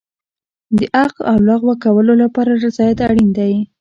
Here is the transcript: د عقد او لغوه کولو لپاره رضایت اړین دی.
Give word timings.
د 0.77 0.79
عقد 0.99 1.21
او 1.31 1.37
لغوه 1.49 1.75
کولو 1.83 2.13
لپاره 2.23 2.51
رضایت 2.65 2.97
اړین 3.09 3.29
دی. 3.37 3.53